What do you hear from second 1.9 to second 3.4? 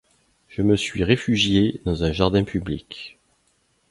un jardin public.